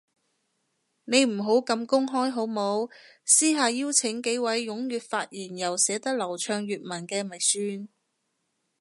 [1.03, 2.89] 你唔好咁公開好冇，
[3.23, 7.87] 私下邀請幾位踴躍發言又寫到流暢粵文嘅咪算